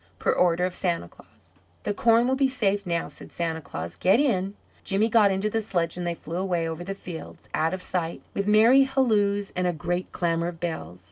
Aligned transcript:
Per 0.17 0.31
order 0.33 0.65
of 0.65 0.73
Santa 0.73 1.07
Claus. 1.07 1.53
"The 1.83 1.93
corn 1.93 2.27
will 2.27 2.35
be 2.35 2.47
safe 2.47 2.87
now," 2.87 3.07
said 3.07 3.31
Santa 3.31 3.61
Claus, 3.61 3.95
"get 3.95 4.19
in." 4.19 4.55
Jimmy 4.83 5.09
got 5.09 5.29
into 5.31 5.47
the 5.47 5.61
sledge 5.61 5.95
and 5.95 6.07
they 6.07 6.15
flew 6.15 6.37
away 6.37 6.67
over 6.67 6.83
the 6.83 6.95
fields, 6.95 7.47
out 7.53 7.71
of 7.71 7.83
sight, 7.83 8.23
with 8.33 8.47
merry 8.47 8.81
halloos 8.85 9.53
and 9.55 9.67
a 9.67 9.73
great 9.73 10.11
clamour 10.11 10.47
of 10.47 10.59
bells. 10.59 10.99